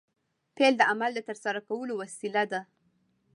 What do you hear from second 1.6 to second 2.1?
کولو